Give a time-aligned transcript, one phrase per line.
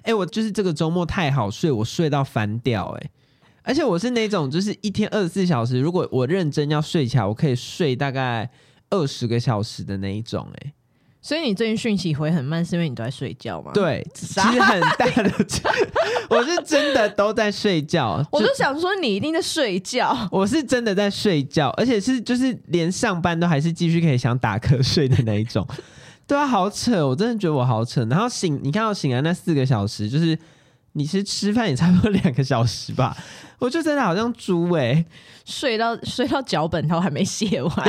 [0.00, 3.10] 哎、欸，我就是这个周末太好睡，我睡到翻掉、欸，哎，
[3.62, 8.50] 而且我是那种就是一天二十四小时，如果我认真要睡起来，我可以睡大概
[8.90, 10.72] 二十个小时的那一种、欸，哎。
[11.22, 13.72] 所以你最近讯息回很慢，是因为你都在睡觉吗？
[13.74, 15.30] 对， 其实很大的，
[16.30, 18.26] 我是真的都在睡觉。
[18.32, 20.16] 我就想说，你一定在睡觉。
[20.32, 25.68] 我是真的在睡觉，而且是就是连上班都还是继续可以想打瞌睡的那一种。
[26.30, 28.04] 对啊，好扯，我真的觉得我好扯。
[28.04, 30.38] 然后醒，你看到醒来那四个小时，就是
[30.92, 33.16] 你其实吃饭也差不多两个小时吧。
[33.58, 35.04] 我就真的好像猪哎、欸，
[35.44, 37.74] 睡到睡到脚本都还没写完。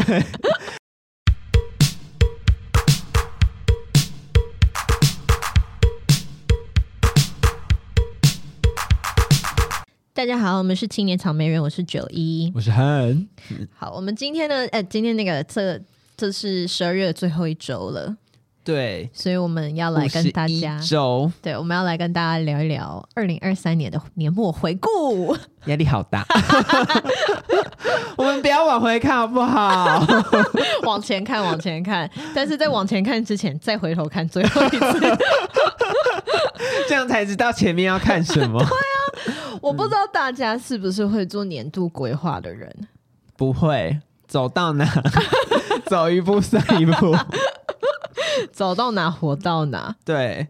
[10.16, 13.28] 大家好，我们是青年草莓人，我是九一，我是汉。
[13.76, 15.80] 好，我们今天呢，呃、欸，今天那个这
[16.18, 18.18] 这是十二月最后一周了，
[18.64, 26.24] 对，所以我们要来跟大家周，对，我们要来跟大家聊一聊二零二三年的年末回顾， 压力好大，
[28.16, 30.06] 我们不要往回看好不好？
[30.84, 35.18] 往前看，往前看，但是在往前看之前，再回头看最后一次，
[36.88, 38.60] 这样才知道前面要看什么。
[38.60, 42.88] 对啊我不知道大家是不是会做年度规划的人，嗯，
[43.36, 44.88] 不会，走到哪
[45.86, 47.16] 走一步算一步，
[48.52, 49.96] 走到哪活到哪。
[50.04, 50.48] 对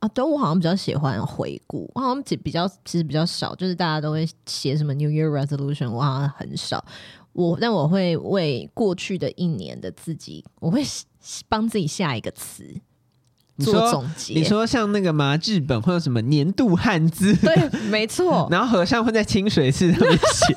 [0.00, 6.84] 啊，对我好像比较喜欢回顾，我好像比较其实比较少，就是大家都会写什么 New Year Resolution，我好像很少。
[7.32, 10.82] 我但我会为过去的一年的自己，我会
[11.48, 12.64] 帮自己下一个词。
[13.58, 15.34] 做总结，你说像那个吗？
[15.42, 17.34] 日本会有什么年度汉字？
[17.36, 18.46] 对，没错。
[18.52, 20.54] 然后和尚会在清水寺上面写。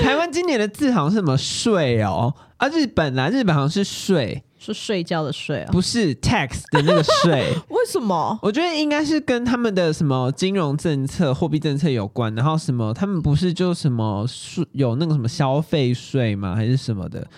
[0.00, 7.52] 台湾今年的字好像是什么“睡”哦，啊，日本啊，日本好像是“睡”，是睡觉的“睡”啊，不是 tax 的那个“税”。
[7.68, 8.38] 为什么？
[8.42, 12.34] 我觉得应该是跟他们的什么金融政策、货币政策有关。
[12.34, 16.54] 然后什么，他们不是就什么税有那个什么消费税吗？
[16.54, 17.28] 还是什么的？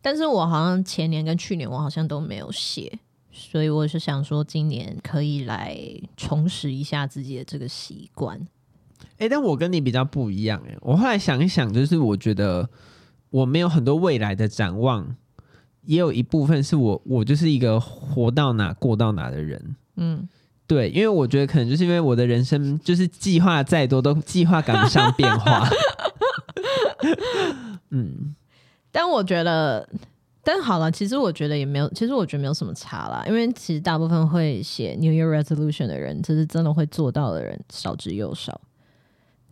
[0.00, 2.98] 但是我好像前年跟去年我好像都没有写。
[3.30, 5.78] 所以我是想说，今年可以来
[6.16, 8.36] 重拾一下自己的这个习惯。
[9.12, 10.76] 哎、欸，但我跟你比较不一样哎。
[10.80, 12.68] 我后来想一想，就是我觉得
[13.30, 15.14] 我没有很多未来的展望，
[15.88, 19.76] 也有一部分是我我就是一个活到哪过到哪的人。
[19.96, 20.28] 嗯，
[20.66, 25.66] 对，因为我觉得可能就是因为我的人生就是计划再多都计划赶不上变化。
[27.90, 28.34] 嗯，
[28.92, 29.88] 但我觉得。
[30.44, 38.58] 但好了，其实我觉得也没有，其实我觉得没有什么差啦，因为其实大部分会写 New Year Resolution 的人，就是真的会做到的人少之又少，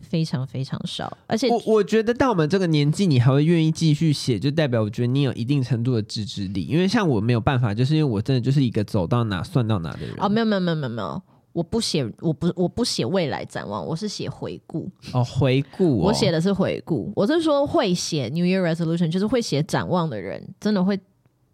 [0.01, 1.17] 非常非常少。
[1.27, 6.65] 而且我我觉得到我们这个年纪，你还会愿意继续写，就代表我觉得你有一定程度的自制力。
[6.65, 10.15] 因为像我没有办法，就是因为我真的就是一个走到哪算到哪的人。
[10.19, 11.23] 哦，没有没有没有没有没有。
[11.53, 14.91] 我不写，我不我不写未来展望，我是写回顾。
[15.15, 17.11] 哦，回顾、哦，我写的是回顾。
[17.17, 21.01] 我是说会写 New Year Resolution，就是会写展望的人，真的会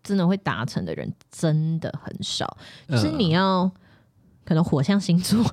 [0.02, 2.56] 真的会达成的人真的很少。
[2.88, 3.70] 就、嗯、是你要
[4.44, 5.44] 可能火象星座，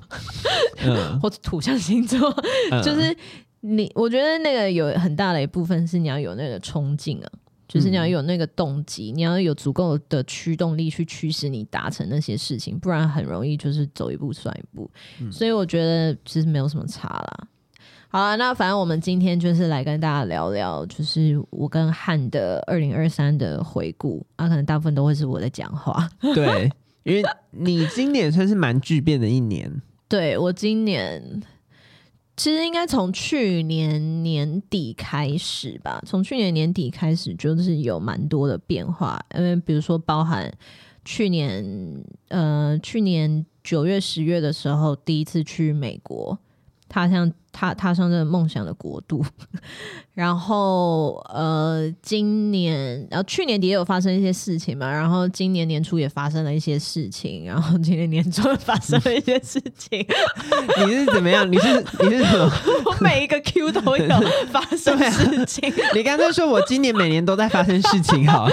[0.84, 2.30] 嗯、 或者土象星座，
[2.70, 3.16] 嗯、就是
[3.60, 7.30] 你，我觉得那个有很大的一部分是你要有那个冲劲啊。
[7.72, 14.90] 就是你要有那个动机、嗯，你要有足够的驱动力去驱使你达成那些事情，不然很容易就是走一步算一步。
[15.20, 17.46] 嗯、所以我觉得其实没有什么差啦。
[18.08, 26.10] 好啊，那反正我们今天就是来跟大家聊聊，就是我跟汉的二零二三的回顾啊，可能大部分都会是我在讲话。
[26.34, 26.68] 对，
[27.02, 29.80] 因为你今年算是蛮巨变的一年。
[30.08, 31.42] 对，我今年。
[32.36, 40.50] 其实应该从去年年底开始吧，从去年年底开始就是有蛮多的变化，因为比如说包含
[41.04, 46.38] 去年，呃，去年九月、十月的时候第一次去美国，
[46.88, 49.24] 他像踏踏上这个梦想的国度，
[50.14, 60.06] 然后呃，今年然后去年底也有发生一些事情嘛，然后今年年初也发生了一些事情，然后今年年终发生了一些事情。
[60.86, 61.50] 你是怎么样？
[61.50, 62.52] 你是你是什么？
[62.86, 64.06] 我每一个 Q 都有
[64.50, 65.70] 发生事情。
[65.70, 68.48] 啊、你刚才说我今年每年都在发生事情，好，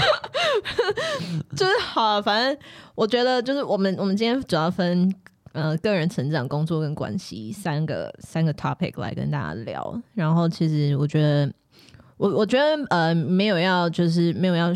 [1.55, 2.57] 就是好，反正
[2.95, 5.13] 我觉得就是我们我们今天主要分。
[5.57, 9.99] 呃，个人成长、工作跟关系三个三个 topic 来跟大家聊。
[10.13, 11.51] 然后，其实我觉得，
[12.17, 14.71] 我我觉得呃，没有要就是没有要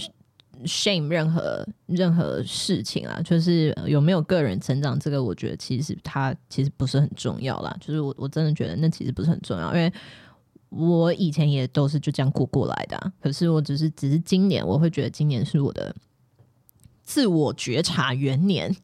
[0.65, 7.77] shame 任何任何事情啊，就是有没有个人成长，这个我觉得其实它其实不是很重要啦。
[7.79, 9.93] 就是我我真的觉得那其实不是很重要，因为
[10.69, 13.13] 我以前也都是就这样过过来的。
[13.21, 15.95] 可是我只是只是今年，我会觉得今年是我的
[17.03, 18.75] 自我觉察元年。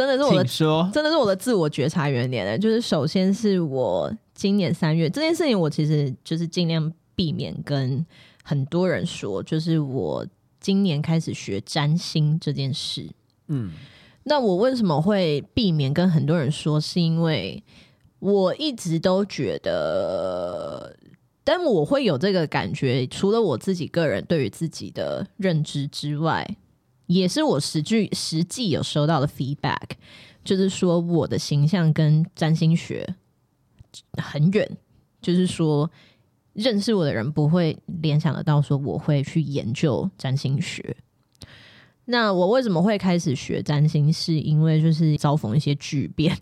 [0.00, 2.58] 真的是我的说，真的是我的自我觉察元年的。
[2.58, 8.04] 就是首先是我今年三月这件事情，我其实就是尽量避免跟
[8.42, 10.26] 很多人说，就是我
[10.58, 13.06] 今年开始学占星这件事。
[13.48, 13.72] 嗯，
[14.22, 16.80] 那我为什么会避免跟很多人说？
[16.80, 17.62] 是因为
[18.20, 20.96] 我一直都觉得。
[21.42, 26.56] 但我会有这个感觉，除了我自己个人对于自己的认知之外，
[27.10, 29.90] 也是我实际实际有收到的 feedback，
[30.44, 33.16] 就是说我的形象跟占星学
[34.12, 34.76] 很远，
[35.20, 35.90] 就是说
[36.52, 40.96] 认识我的人不会联想得到说我会去研究占星学。
[42.10, 44.12] 那我为什么会开始学占星？
[44.12, 46.36] 是因为就是遭逢一些巨变。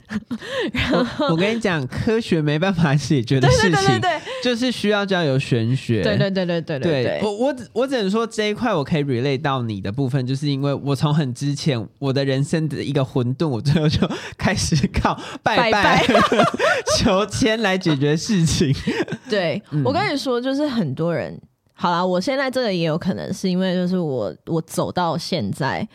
[0.73, 6.03] 然后我，跟你讲，科学没办法解决的事情，对对对对对，就是需要交由玄学。
[6.03, 7.21] 对对对对对对，对。
[7.23, 16.07] 我我我只能说这一块我可以 relate 到你的部分，就是因为我从很之前我的人生的一个混沌，我最后就 开始靠拜拜，拜拜
[16.97, 18.75] 求签来解决事情。
[19.29, 21.39] 对、嗯、我跟你说，就是很多人。
[21.81, 25.87] 好啦，我现在这个也有可能是因为就是我我走到现在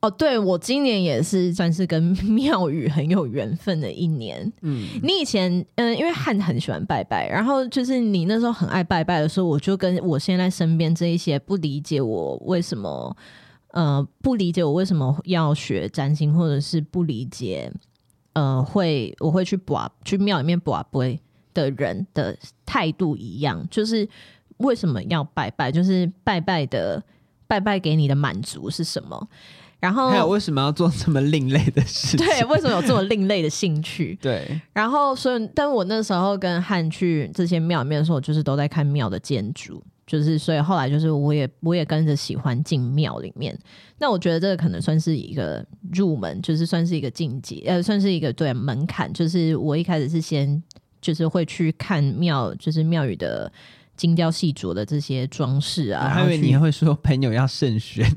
[0.00, 4.40] 哦，对，我今年也是算是跟庙宇很有缘分的一年。
[4.62, 13.16] 嗯，你以前嗯、呃，因为汉很喜欢拜拜，然后就是你那时候很爱拜拜的时候，我就跟我现在身边这一些不理解我为什么
[13.72, 17.72] 呃不理解我为什么要学占星，或者是不理解
[18.34, 21.18] 呃会我会去卜去庙里面卜杯
[21.52, 24.08] 的人的态度一样，就是。
[24.58, 25.70] 为什么要拜拜？
[25.70, 27.02] 就是拜拜的
[27.46, 29.28] 拜拜给你的满足是什么？
[29.78, 32.26] 然后还有为什么要做这么另类的事情？
[32.26, 34.18] 对，为什么有这么另类的兴趣？
[34.22, 34.58] 对。
[34.72, 43.56] 然后，所以，但我那时候跟汉去这些庙里面的时候，就是都在看庙的建筑，就是所以后来就是我也我也跟着喜欢进庙里面。
[43.98, 49.12] 那我觉得这个可能算是一个入门，就是算是一个境界，呃，算是一个对门槛。
[49.12, 50.60] 就是我一开始是先
[51.02, 53.52] 就是会去看庙，就是庙宇的。
[53.96, 58.08] 精雕细琢的这些装饰啊，我还以为你会说朋友要慎选，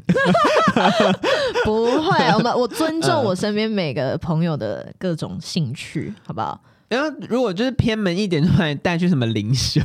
[1.66, 6.60] 不会， 我们我尊重我身边每个朋友的各种兴趣，好不好？
[6.90, 9.80] 然后如果就是偏门一点，就来带去什么灵修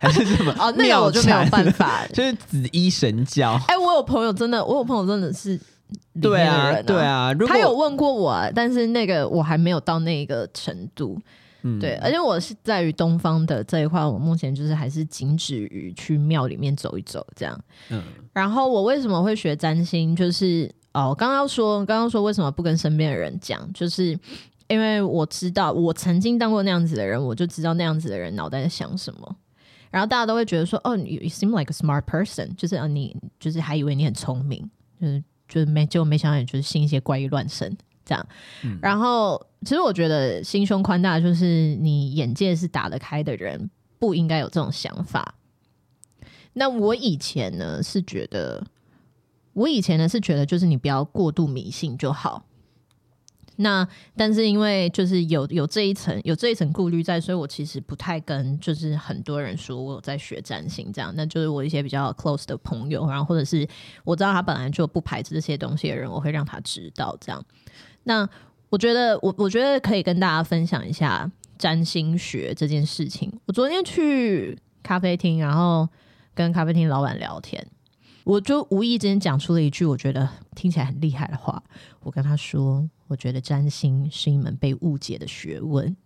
[0.00, 3.52] 还是什么 哦，那个我就没有办法，就是紫衣神教。
[3.68, 5.60] 哎、欸，我有朋友真的，我有朋友真的是、啊、
[6.22, 11.20] 对啊，对啊，他有问过我，但是那个我还没有到那个程度。
[11.68, 17.60] 嗯、对，而且我是在于东方的这一块，我目前就是还是仅止于去庙里面走一走这样。
[17.90, 18.00] 嗯，
[18.32, 20.14] 然后我为什么会学占星？
[20.14, 23.68] 就是哦，刚刚说，刚刚说为什么不跟身边的人讲？
[23.72, 24.16] 就是
[24.68, 29.36] 因为我知道，我曾经当过那样子的人，我就知道那样子的人脑袋在想什么。
[29.90, 34.70] 然后大家都会觉得说，哦，你 you seem like a smart person，就是啊，你就是还以为你很聪明，
[35.00, 37.76] 就是就是没就没想到你就是信一些怪异乱神。
[38.06, 38.26] 这样，
[38.80, 43.68] 然后其实我觉得心胸宽大，就是你眼界是打得开的人，
[43.98, 45.34] 不应该有这种想法。
[46.52, 48.64] 那我以前呢是觉得，
[49.52, 52.46] 我以前呢是觉得，就是你不要过度迷信就好。
[53.58, 61.10] 那但是因为就是有有这一层有这一层顾虑在，所以我其实不太跟就是很多人说我有在学占星这样。
[61.16, 63.66] 那就是我一些比较 close 的朋友，然后或者是
[64.04, 67.42] 我知道他本来就不排斥这些东西的人，我会让他知道这样。
[68.08, 68.28] 那
[68.68, 73.32] 我觉得，我我觉得可以跟大家分享一下占星学这件事情。
[73.46, 75.88] 我昨天去咖啡厅，然后
[76.34, 77.66] 跟咖啡厅老板聊天，
[78.22, 81.60] 我就无意间讲出了一句我觉得听起来很厉害的话。
[82.04, 85.96] 我跟他说，我觉得占星是一门被误解的学问。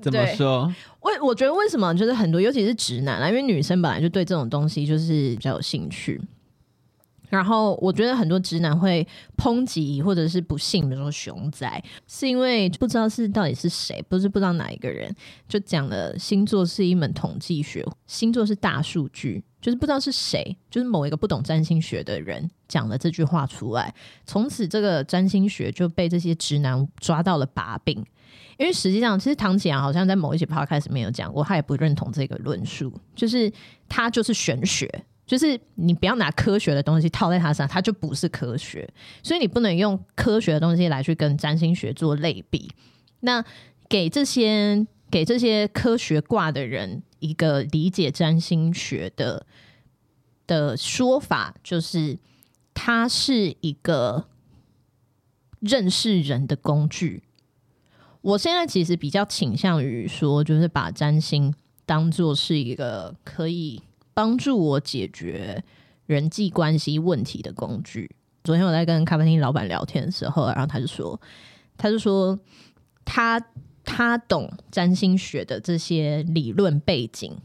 [0.00, 0.72] 怎么说？
[1.00, 6.20] 为我觉得为什么就是很多，尤其是直男啊，因为女生本来就对这种东西就是比较有兴趣。
[7.34, 9.04] 然后我觉得很多直男会
[9.36, 15.12] 抨击或者是不信，比如说熊仔，是因为不知道是到底是谁，不是不知道哪一个人
[15.48, 23.92] 就讲了星座是一门统计学，星座是大数据，就是不知道是谁，就是某一个不懂占星学的人讲了这句话出来，
[24.24, 28.04] 从此这个占星学就被这些直男抓到了把柄。
[28.56, 33.52] 因为实际上，其实唐启阳好像在某一些 podcast 里面有讲过，他也不认同这个论述，就是
[33.88, 34.88] 他就是玄学。
[35.26, 38.88] 就是你不要拿科学的东西套在它上，它就不是科学。
[39.22, 42.70] 所以你不能用科学的东西来去跟占星学做类比。
[43.20, 43.42] 那
[43.88, 49.46] 给这些给这些科学挂的人一个理解占星学的
[50.46, 52.18] 的说法，就是
[52.74, 54.26] 它是一个
[55.60, 57.22] 认识人的工具。
[58.20, 61.54] 我现在其实比较倾向于说，就是把占星
[61.86, 63.80] 当做是一个可以。
[64.14, 65.62] 帮助我解决
[66.06, 68.10] 人际关系问题的工具，
[68.42, 71.20] 昨天我在跟咖啡厅老板聊天的时候，然后他就说，
[71.76, 72.38] 他就说
[73.04, 73.38] 他
[73.84, 77.36] 他懂占星学的这些理论背景，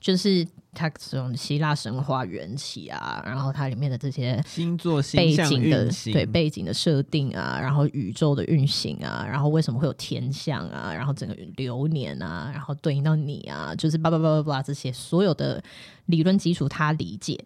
[0.00, 0.46] 就是。
[0.72, 15.62] 它从希腊神话缘起啊，然后它里面的这些星座背景的对背景的设定啊，然后宇宙的运行啊，然后为什么会有天象啊，然后整个流年啊，然后对应到你啊，就是叭叭叭叭叭这些所有的
[16.06, 17.38] 理论基础，他理解，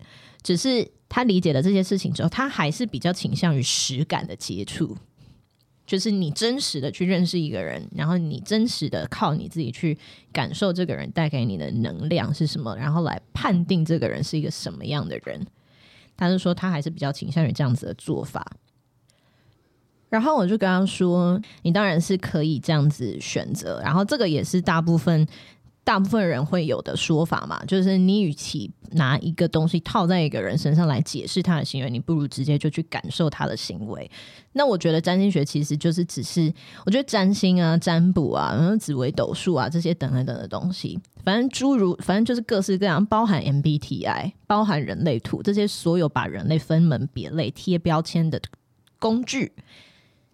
[0.42, 4.96] 只是他理解了这些事情之后，他还是比较倾向于实感的接触。
[5.86, 9.96] 就是你真实的去认识一个人，然后你真实的靠你自己去
[10.32, 15.46] 感受这个人带给你的能量是什么，然后来判定这个人是一个什么样的人。
[16.16, 18.56] 他是说他还是比较倾向于这样子的做法。
[20.08, 25.26] 然后我就跟他说：“你当然是可以这样子选择，然后这个也是大部分。”
[25.84, 34.10] 大部分人会有的说法嘛，就是你与其拿一个东西套在一个人身上来解释他的行为，你不如直接就去感受他的行为。
[34.54, 36.50] 那我觉得占星学其实就是只是，
[36.86, 48.40] 我觉得占星啊、占卜啊、然后紫微斗数啊这些等等等的东西，反正诸如反正就是各式各样，包含 MBTI、包含人类图这些所有把人类分门别类、贴标签的
[48.98, 49.52] 工具，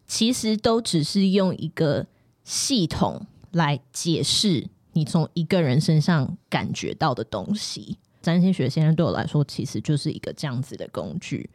[0.07, 2.07] 其实都只是用一个
[2.45, 4.69] 系统来解释。
[4.93, 11.49] 你从一个人身上感觉到的东西，占星学现在对我来说其实就是一个这样子的工具。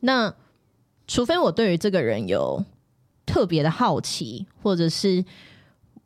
[0.00, 0.34] 那
[1.06, 2.64] 除非我对于这个人有
[3.26, 5.24] 特别的好奇，或者是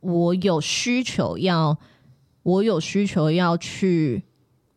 [0.01, 1.79] 我有需求要，
[2.43, 4.25] 我有需求要去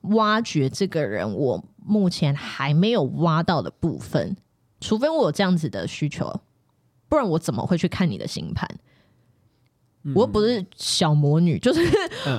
[0.02, 4.38] 挖掘这个人，我目前还没有挖到的部分，
[4.80, 6.42] 除非我有这样子的需求，
[7.10, 8.70] 不然我怎么会去看你的星盘？
[10.16, 11.82] 我又不是小魔女， 就是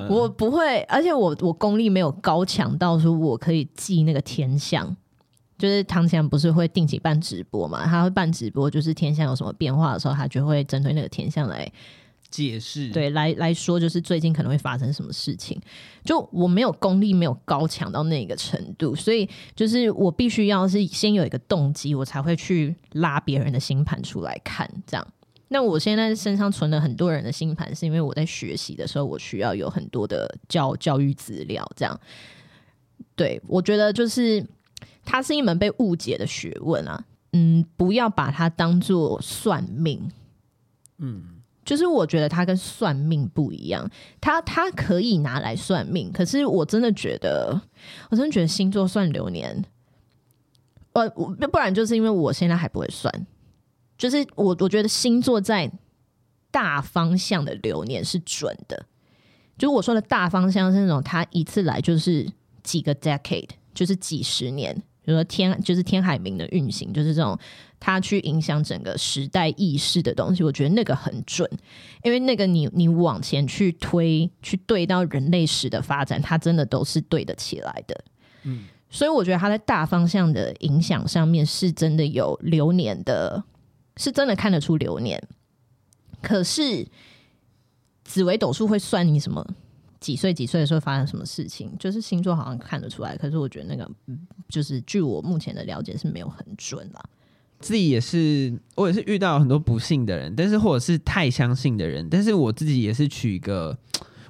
[0.08, 4.96] 我不会，而且我我功力没有高强到说我可以记那个天象。
[5.58, 7.84] 就是唐前不是会定期办直播嘛？
[7.84, 11.68] 他会办直播，就是天象有什么变化的时候，他就会针对那个天象来
[12.30, 12.90] 解释。
[12.90, 15.60] 对，来来说，就是最近可能会发生什么事情。
[16.04, 25.04] 就我没有功力没有高强到那个程度，所以就是我必须要是先有一个动机，我才会去拉别人的星盘出来看，这样。
[25.48, 31.66] 那我现在身上存了很多人的星盘，是因为我在学习的时候，我需要有很多的教教育资料。
[31.74, 31.98] 这样，
[33.16, 34.44] 对，我觉得就是
[35.04, 37.04] 它是一门被误解的学问啊。
[37.32, 40.10] 嗯，不要把它当做算命。
[40.96, 41.22] 嗯，
[41.64, 43.90] 就是我觉得它跟算命不一样，
[44.20, 47.60] 它它可以拿来算命，可是我真的觉得，
[48.10, 49.64] 我真的觉得星座算流年，
[50.94, 53.26] 呃，不然就是因为我现在还不会算。
[53.98, 55.70] 就是我，我觉得星座在
[56.50, 58.86] 大方向的流年是准的。
[59.58, 62.26] 就我说的大方向是那种，它一次来就是
[62.62, 64.72] 几个 decade，就是几十年。
[65.02, 67.36] 比如说天，就是天海明的运行，就是这种
[67.80, 70.44] 它去影响整个时代意识的东西。
[70.44, 71.50] 我觉得那个很准，
[72.04, 78.04] 因为那个你你往前去推，去对到人类史的发展，它真的都是对得起来的。
[78.44, 83.42] 嗯，所以我觉得它在大方向的影响上面是真的有流年的。
[83.98, 85.22] 是真的看得出流年，
[86.22, 86.86] 可是
[88.04, 89.46] 紫微斗数会算你什么
[90.00, 93.90] 几岁几岁的时候发生什么事情，就是星座好像看得出来，可是我觉得那个
[94.48, 97.04] 就是据我目前的了解是没有很准啦。
[97.58, 103.76] 自己也是，我也是遇到很多不幸的人，但是或者是太相信的人，但是我自己也是取一个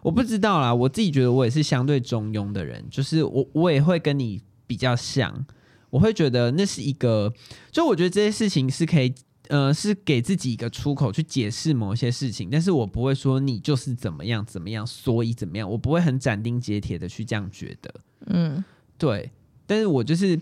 [0.02, 5.44] 我不知道啦，我自己觉得我也是相对中庸的人，就是我我也会跟你比较像，
[5.90, 7.30] 我会觉得那是一个，
[7.70, 9.14] 就我觉得这些事情是可以。
[9.48, 17.94] 呃，是给自己一个出口去解释某些事情，但是我不会说你就是怎么样怎么样，所以怎么样，我不会很斩钉截铁的去这样觉得。
[18.26, 18.62] 嗯，
[18.98, 19.30] 对。
[19.66, 20.38] 但是我就是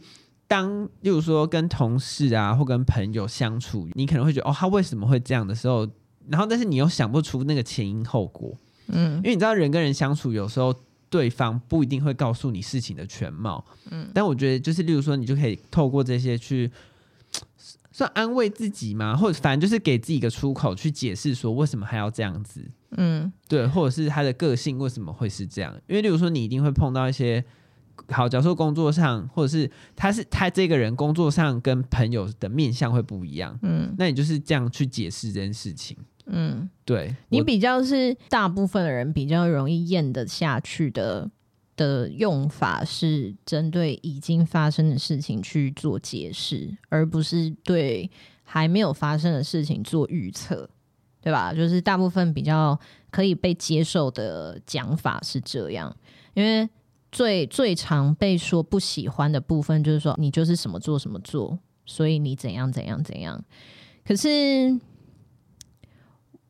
[0.48, 5.88] 当，例如说跟同事啊，或跟朋友相处，你可能会觉得哦，他为什么会这样的时候，
[6.28, 8.56] 然后但是你又想不出那个前因后果。
[8.88, 10.74] 嗯，因为你知道人跟人相处，有时候
[11.08, 13.64] 对方不一定会告诉你事情的全貌。
[13.90, 16.68] 嗯，但我觉得就是，例如说，你就可以透过这些去。
[17.96, 19.16] 算安慰自己吗？
[19.16, 22.62] 或者反正就是给自己一个出口去解释说为什么还要这样子？
[22.98, 25.74] 嗯，对，或者是他的个性为什么会是这样？
[25.86, 27.42] 因为例如说你一定会碰到一些
[28.10, 41.30] 好，假如说工作上，或者是他是他这个人工作上跟朋友的面相会不一样，嗯，那你就是这样去解释这件事情，嗯，对，你比较是大部分的人比较容易咽得下去的。
[41.76, 48.10] 的用法是针对已经发生的事情去做解释，而不是对
[48.42, 50.68] 还没有发生的事情做预测，
[51.20, 51.52] 对吧？
[51.52, 52.78] 就是大部分比较
[53.10, 55.94] 可以被接受的讲法是这样，
[56.34, 56.68] 因为
[57.12, 63.42] 最最常被说不喜欢的部分就是说你就是什么做什么做，所以你怎样怎样怎样。
[64.04, 64.78] 可是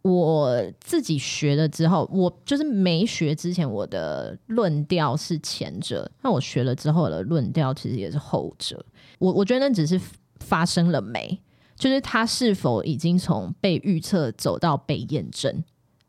[0.06, 8.84] 我自己学了之后，我就是没学之前，我的论调是前者；那我学了之后的论调其实也是后者。
[9.18, 10.00] 我我觉得那只是
[10.38, 11.40] 发生了没，
[11.74, 15.64] 就是它是否已经从被预测走到被验证。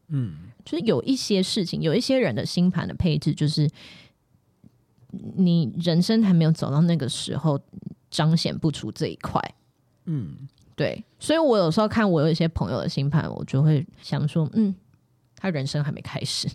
[0.09, 3.69] 嗯，就是有一些事情，有一些人的星盘的配置，就是
[5.37, 7.59] 你人生还没有走到那个时候，
[8.11, 9.41] 彰显不出这一块。
[10.05, 10.47] 嗯，
[10.77, 14.73] 对，所以我有时候看我有一些朋友的星盘，我就会想说，嗯，
[15.35, 16.47] 他人生还没开始。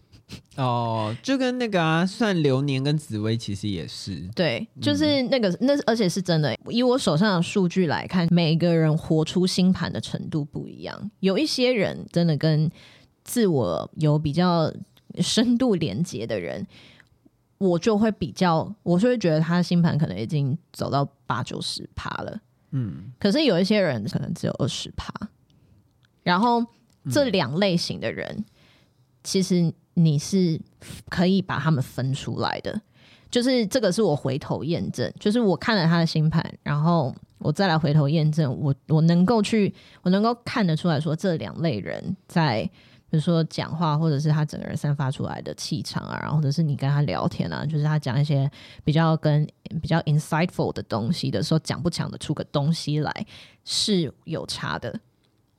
[0.57, 4.27] 哦，就跟那个啊，算流年跟紫薇其实也是。
[4.35, 6.57] 对，就是那个、嗯、那，而且是真的。
[6.71, 12.71] 以我手上的数据来看，每个人活出星盘的程度不一样，有一些人真的跟。
[13.25, 14.69] 自我有比较
[15.21, 16.67] 深度连接的人，
[17.57, 22.41] 我就会比较，我就会觉得他的星盘可能已经走到八九十趴了。
[22.73, 25.13] 嗯，可是有一些人可能只有二十趴。
[26.23, 26.63] 然后
[27.11, 28.45] 这两类型的人，嗯，
[29.23, 30.61] 其实你是
[31.09, 32.81] 可以把他们分出来的。
[33.31, 42.69] 就是这个是我回头验证，就是我看了他的星盘，然后我再来回头验证，我我能够去，我能够看得出来说这两类人在。
[43.13, 48.51] 比如说讲话，或者是他整个人散发出来的气场啊，然后或者是你跟他聊天啊，就是他讲一些
[48.85, 49.47] 比较跟
[49.83, 53.27] 比较 insightful 的东西的时候，讲不讲得出个东西来
[53.67, 54.99] 是有差的。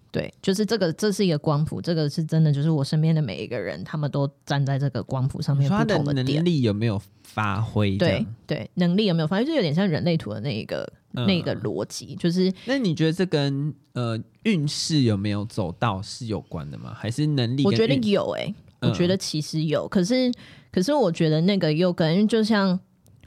[0.09, 6.37] 对，就是这个，这是一个光谱，这个是真的，就是我身边的每一个人，他们都站在这个光谱上面不同的点。
[6.37, 7.95] 能力有没有发挥？
[7.97, 9.45] 对对，能力有没有发挥？
[9.45, 10.91] 就有点像人类图的那一个。
[11.13, 16.91] 那个逻辑就是，那你觉得这跟呃运势有没有走到是有关的吗？
[16.93, 17.63] 还是能力？
[17.63, 19.87] 我觉得有诶、欸，我觉得其实有。
[19.87, 20.31] 可是，
[20.71, 22.79] 可是我觉得那个又跟就像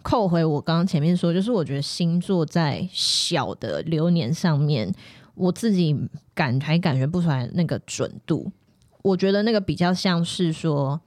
[0.02, 4.92] 扣回我刚刚前面说，就是我觉得星座在小的流年上面，
[5.36, 5.96] 我自己
[6.34, 8.50] 感还感觉不出来那个准度。
[9.02, 11.00] 我觉得那个比较像是说，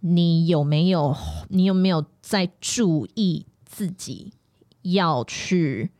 [0.00, 1.16] 你有没有
[1.48, 4.34] 你有没有在注意自己
[4.82, 5.92] 要去。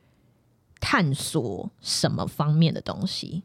[0.89, 3.43] 探索什么方面的东西？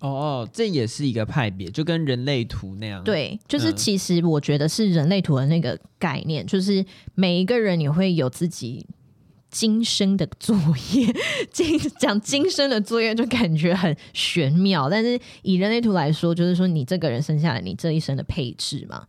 [0.00, 3.02] 哦，这也是一个派别，就跟人类图那样。
[3.02, 8.86] 对，就是其实我觉得是人类图的那个概念，嗯、就是每一个人你会有自己
[9.50, 10.54] 今生的作
[10.92, 11.10] 业。
[11.50, 19.06] 今讲今生的作业就感觉很玄妙，但是以人类图来说，就是说你这个人生下来，你这一生的配置嘛。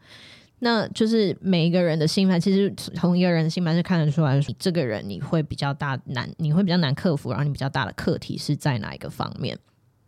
[0.60, 9.58] 那就是每一个人的星盘，其实同一个人的星盘是看得出来，你这个人你会比较大难，你会比较难克服，然后你比较大的课题是在哪一个方面？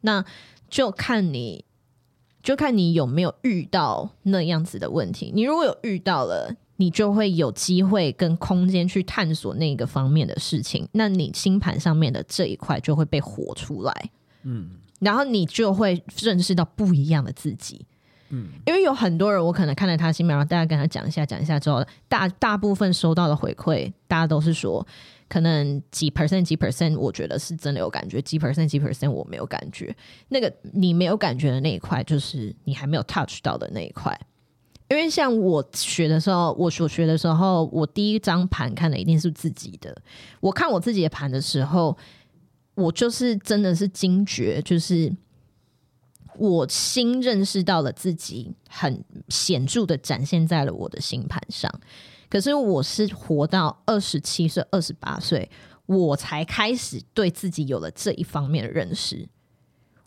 [0.01, 0.25] 那
[0.69, 1.63] 就看你，
[2.43, 5.31] 就看你有没有遇到那样子的问题。
[5.33, 10.87] 你如果有遇到了，你就会有机会跟空间去探索那个方面的事情。
[10.91, 14.09] 那你星盘上面的这一块就会被活出来，
[14.43, 17.85] 嗯，然后你就会认识到不一样的自己。
[18.33, 24.85] 嗯，因为有很多人，我可能看了他新闻，然后大家跟他讲一下，讲一下之后，大大部分收到的回馈，大家都是说，
[25.27, 29.93] 可能几 percent 几 percent，我觉得是真的有感觉，几 percent 几 percent 我没有感觉。
[30.29, 34.17] 那个你没有感觉的那一块，就是你还没有 touch 到的那一块。
[34.87, 39.93] 因为像我学的时候，我所学的时候，我第一张盘看的一定是自己的。
[40.39, 41.97] 我看我自己的盘的时候，
[42.75, 45.13] 我就是真的是惊觉，就是。
[46.37, 51.71] 我新认识到了自己，很显著的展现在了我的星盘上。
[52.29, 55.49] 可是我是活到二十七岁、二十八岁，
[55.85, 59.27] 我才开始对自己有了这一方面的认识。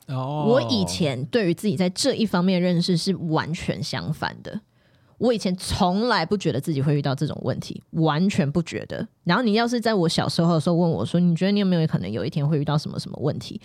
[0.07, 4.61] 哦，我以前对于自己在这一方面的认识是完全相反的。
[5.19, 9.07] 我以前从来不觉得自己会遇到这种问题，完全不觉得。
[9.23, 13.61] 然后你要是在我小时候的时候问我说：“你觉得你有没有可能有一天会遇到什么什么问题？”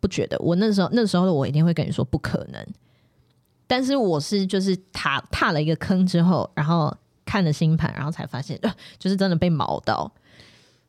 [0.00, 2.66] 不觉得，我那时候那时候的我一定会跟你说不可能，
[3.66, 10.10] 但是我是就是踏踏了一个坑之后，然后看了星盘，然后才发现，呃，就是真的被毛到。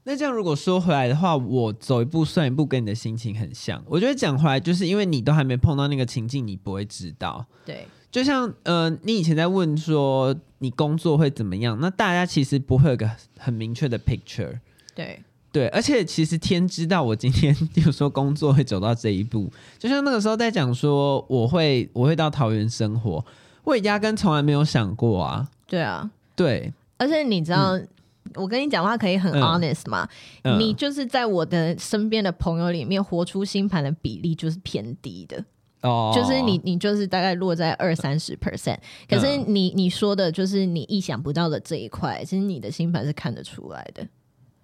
[0.03, 3.83] 那这样如果说回来的话，我走一步算一步，跟你的心情很像。
[3.85, 7.45] 我觉得讲回来，就是因为你都还没碰到那个情境，你不会知道。
[7.65, 14.59] 对，就像呃，你以前在问说你工作会怎么样，那大家其实不会有个很明确的 picture。
[14.95, 15.21] 对。
[15.51, 23.23] 对，而且其实天知道我今天有 说工作会走到这一步，就像那个时候在讲说我会我会到桃园生活，
[23.63, 25.47] 我也压根从来没有想过啊。
[25.65, 27.87] 对啊，对，而且你知道，嗯、
[28.35, 30.07] 我跟你讲话可以很 honest 嘛、
[30.43, 30.59] 嗯？
[30.59, 35.43] 你就是在我的身边的朋友里面活出星盘的比例就是偏低的
[35.81, 44.05] 哦，就是你你就是大概落在二三十 percent，可是你你说的就是你意想不到的这一块，其实你的星盘是看得出来的。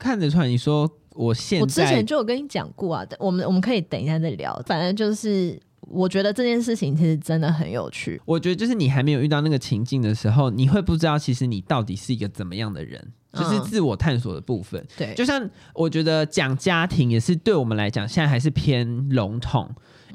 [0.06, 0.48] 看得出来。
[0.48, 4.62] 你说我现在，我之前就有跟你讲过啊，我们我们可以等一下再聊。
[4.66, 5.60] 反正就是。
[5.88, 8.20] 我觉得这件事情其实真的很有趣。
[8.26, 13.00] 我觉得就是你还没有遇到那个情境的时候，你会不知道其实你到底是一个怎么样的人，
[13.32, 14.82] 就是自我探索的部分。
[14.82, 19.70] 嗯、对，就像我觉得讲家庭也是对我们来讲，现在还是偏笼统，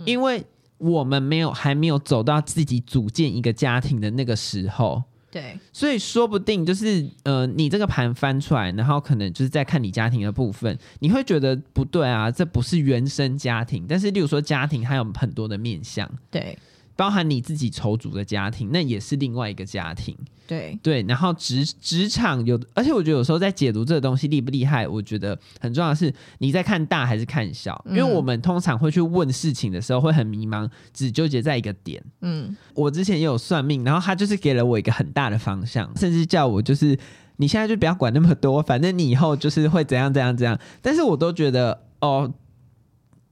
[0.04, 0.44] 因为
[0.78, 5.04] 我们没有还没有走到自己组建一个家庭的那个时候。
[5.30, 13.86] 对，所以说不定就是呃，你这个盘翻出来，然后可能就是在看你家庭的部分，你会觉得不对啊，这不是原生家庭。
[13.88, 16.58] 但是，例如说家庭还有很多的面向，对。
[17.00, 20.14] 包含你自己筹组的家庭，那也是另外一个家庭。
[20.46, 32.04] 对对，然后职职场有，而且我觉得有时候在解读这个东西厉不厉害，我觉得很重要的是你在看大还是看小，因为我们通常会去问事情的时候会很迷茫，只纠结在一个点。
[32.20, 36.98] 嗯，我之前也有算命，然后他就是给了我一个很大的方向，甚至叫我就是
[37.36, 40.58] 你现在就不要管那么多， 反正你以后就是会怎样怎样怎样。
[40.82, 42.30] 但是我都觉得哦，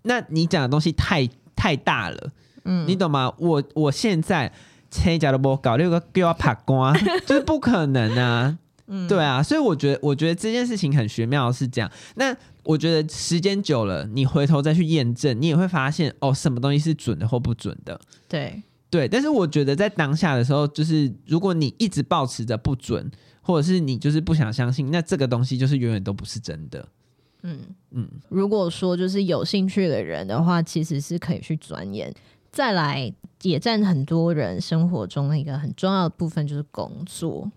[0.05, 2.33] 那你讲的东西太太大了。
[2.69, 3.33] 嗯，你懂吗？
[3.39, 4.53] 我我现在
[4.91, 8.59] 车脚都不搞六个叫我拍瓜， 就是不可能啊。
[8.91, 11.91] 嗯，对啊，所以我觉得，我觉得这件事情很玄妙，是这样。
[12.15, 18.01] 那我觉得时间久了，你回头再去验证，你也会发现哦，什么东西是准的或不准的。
[18.27, 23.11] 对对，但是我觉得在当下的时候，就是如果你一直保持着不准，
[23.43, 26.89] 或者是你就是不想相信，那这个东西就是永远都不是真的。
[27.43, 32.11] 嗯嗯，如果说就是有兴趣的人的话，其实是可以去钻研。
[32.59, 37.49] 再来也占很多人生活中的一个很重要的部分，就是工作。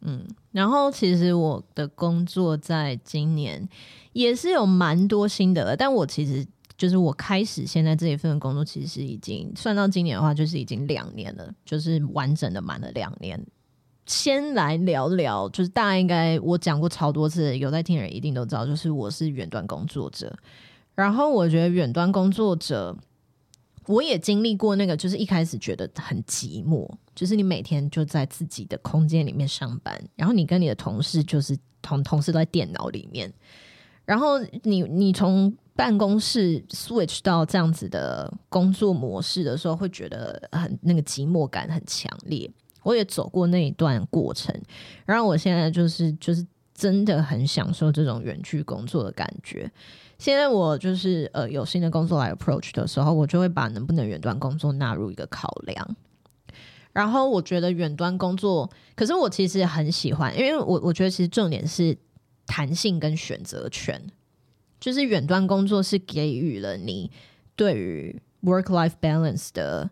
[0.00, 3.68] 嗯，然后其实我的工作在今年
[4.14, 6.42] 也是有蛮多心得的，但我其实
[6.78, 13.38] 就是我开始现在这一份工作，其实已经算到今年的话，就是已经两年了，就是完整的满了两年。
[14.06, 20.34] 先来聊聊，就是大家应该我讲过超多次，有在听人一定都知道，就是我是远端工作者。
[20.94, 22.96] 然后我觉得远端工作者。
[23.86, 33.32] 我也经历过那个，就是一开始觉得很寂寞，就是你每天就在自己的空间里面上班，然后你跟你的同事就是同同事都在电脑里面，
[34.04, 42.50] 然后你你从办公室 switch 到这样子的工作模式的时候，会觉得很那个寂寞感很强烈。
[42.82, 44.54] 我也走过那一段过程，
[45.04, 49.70] 然后我现在就是就是真的很享受这种远距工作的感觉。
[50.18, 55.96] 现在我就是呃有新的工作来 approach 的时候，我就会把能不能远端工作纳入一个考量。
[56.92, 61.94] 然后我觉得远端工作，可是我其实很喜欢，因为我我觉得其实重点是
[62.46, 64.00] 弹性跟选择权，
[64.80, 67.10] 就是远端工作是给予了你
[67.54, 69.90] 对于 work life balance 的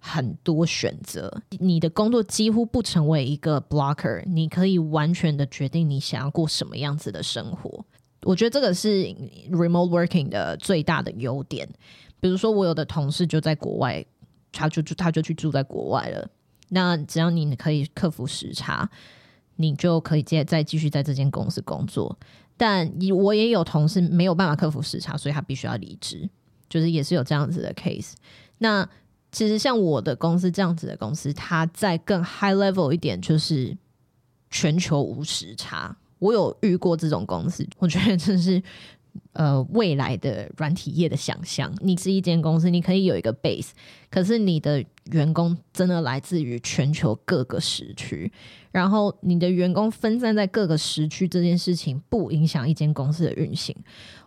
[0.00, 7.84] 很多选择，你的工作几乎不成为一个 blocker，你可以完全的决定你想要过什么样子的生活。
[8.26, 9.04] 我觉得这个是
[9.50, 11.68] remote working 的最大的优点。
[12.18, 14.04] 比如说，我有的同事就在国外，
[14.50, 16.28] 他就他就去住在国外了。
[16.70, 18.90] 那只要你可以克服时差，
[19.54, 22.18] 你就可以接再继续在这间公司工作。
[22.56, 26.28] 但我也有同事没有办法克服时差，所以他必须要离职，
[26.68, 28.14] 就是也是有这样子的 case。
[28.58, 28.88] 那
[29.30, 33.76] 其实像我的公司这样子的公司，它在更 high level 一点，就是
[34.50, 35.96] 全球无时差。
[36.18, 38.62] 我有遇过这种公司，我觉得这是
[39.32, 41.72] 呃未来的软体业的想象。
[41.80, 43.70] 你是一间公司，你可以有一个 base，
[44.10, 48.30] 可是你的员工真的来自于全球各个时区，
[48.72, 53.74] 然后你的员工分散在各个时区，这件事情不影响一间公司的运行。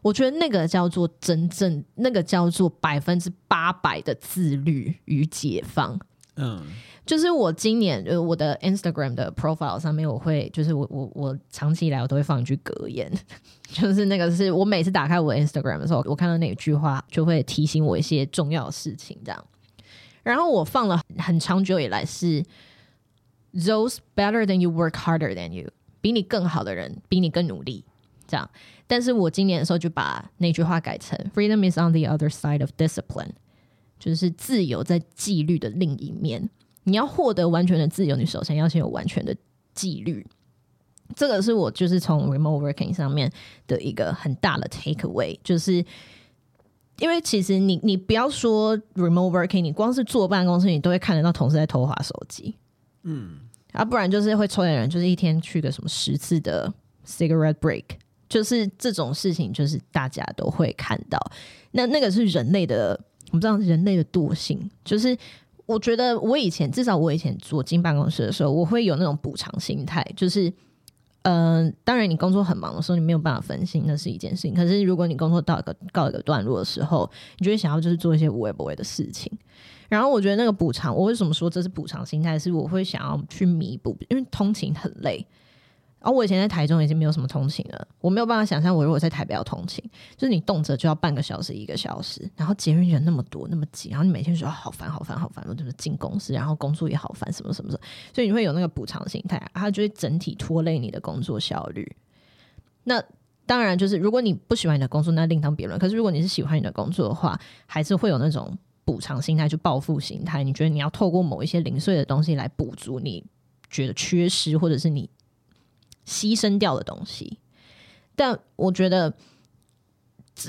[0.02, 6.00] 我觉得那个叫做真正，那个叫做百分之八百的自律与解放。
[6.40, 6.64] 嗯。
[7.06, 13.12] 就是我今年呃，我的 Instagram 的 profile 上面，我会就是我我我长期以来我都会放一句格言，
[13.72, 19.46] 就是那个是我每次打开我 Instagram 的时候，我看到那句话就会提醒我一些重要的事情，这样。
[20.22, 22.44] 然后我放了很长久以来是
[23.54, 25.72] Those better than you work harder than you，
[26.02, 27.84] 比你更好的人比你更努力，
[28.28, 28.48] 这样。
[28.86, 33.32] 但是我今年的时候就把那句话改成 Freedom is on the other side of discipline，
[34.00, 36.50] 就是自由在纪律的另一面。
[36.86, 39.36] 你要获得完全的自由，你首先要先有完全的
[39.76, 40.26] 纪律。
[41.16, 43.32] 这个是我就是从 remote working 上面
[43.68, 45.84] 的一个很大的 take away，就是
[47.00, 52.56] 因为其实你你不要说 remote working，你光是坐办公室，你都会看得到同事在偷滑手机，
[53.04, 53.40] 嗯，
[53.72, 56.72] 啊，不然就是会抽烟的人，就是一天去个什么十次的
[57.06, 57.86] cigarette break，
[58.28, 61.20] 就是这种事情，就是大家都会看到。
[61.72, 65.18] 那那个是人类的，我们知道人类的惰性，就是。
[65.66, 70.52] 我觉得我以前至少我以前坐进办公室的时候，我会有那种补偿心态，就是
[71.22, 74.56] 嗯、当然你工作很忙的时候，你没有办法分心，那是一件事情。
[74.56, 79.32] 可是如果你工作到一个告一个段落的时候，你就会想要就是做一些无谓不为的事情。
[79.88, 82.40] 然后我觉得那个补偿，我为什么说这是补偿心态？
[82.40, 85.24] 是我会想要去弥补，因为通勤很累。
[86.02, 89.84] 然后我以前在台中已经没有什么通勤了，我没有办法想象我如果在台北要通勤，
[90.16, 97.84] 就是你动辄就要半个小时一个小时，然后捷运人那么多那么挤，然后你每天说好烦好烦好烦，我就是进公司，然后工作也好烦什么什么什么，
[98.14, 101.96] 所以你会有那个补偿心态，它就会整体拖累你的工作效率。
[102.86, 103.04] 那
[103.46, 105.78] 当然就是如果你不喜欢你的工作，那另当别论。
[105.78, 110.46] 可是如果你是喜欢你的工作的话，还是会有那种补偿心态，就报复心态。
[110.46, 113.22] 你觉得你要透过某一些零碎的东西来补足你
[113.70, 115.10] 觉得缺失，或者是你。
[116.10, 117.38] 牺牲掉的东西，
[118.16, 119.14] 但我觉得，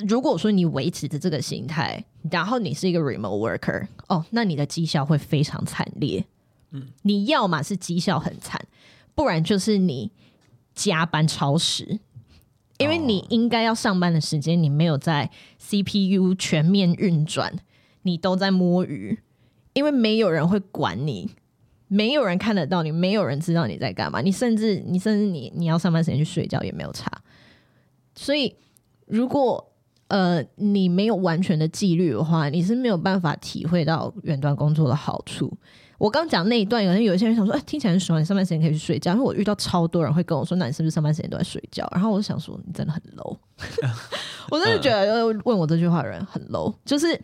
[0.09, 6.25] 如果说你维持着这个心态，然后你是一个 remote worker，哦，那你的绩效会非常惨烈。
[6.71, 8.59] 嗯，你要么是绩效很惨，
[9.15, 10.11] 不然就是你
[10.75, 12.01] 加班超时，
[12.79, 17.59] 因为你应该要上班的时间，你没有在 CPU 全面运转，
[18.03, 19.19] 你都在摸鱼，
[19.75, 21.31] 因为没有人会管你。
[21.93, 24.21] 没有人看得到你，没有人知道你在干嘛。
[24.21, 27.11] 你甚至，你甚至你，你要上班时间去睡觉也没有差。
[28.15, 28.55] 所以，
[29.07, 29.73] 如果
[30.07, 35.53] 呃你没有完全的纪律的话，你是没有办法体会到远端工作的好处。
[35.99, 39.11] 我刚讲那一段，可能有些人想说，哎，听起来很爽，你上班时间可以去睡觉。
[39.13, 41.89] 因为我遇到超多人会跟我说，那你是不是上班时间都在睡觉？
[41.91, 43.37] 然后我就想说，你真的很 low。
[44.49, 47.21] 我真的觉得问我这句话的人很 low，就是。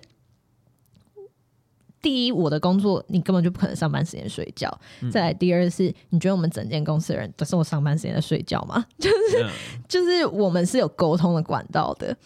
[2.06, 4.72] 第一，我的工作你根本就不可能上班时间睡觉。
[5.02, 8.86] 嗯、再来，第二是，你觉得我们整间公司的人都是我上班时间在睡觉吗？
[8.96, 9.50] 就是、嗯、
[9.88, 12.16] 就是我们是有沟通的管道的，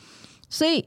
[0.51, 0.85] 所以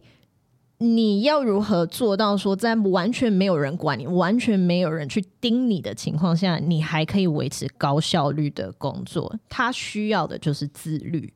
[0.77, 9.35] 你要如何做到说，在完全没有人管你、完全没有人去盯你的情况下，你还可以维持高效率的工作？
[9.49, 11.33] 他需要的就是自律，